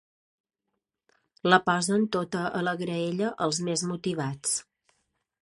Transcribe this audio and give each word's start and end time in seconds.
La 1.53 1.59
posen 1.67 2.07
tota 2.15 2.41
a 2.61 2.63
la 2.69 2.75
graella 2.81 3.31
els 3.49 3.61
més 3.69 3.85
motivats. 3.93 4.59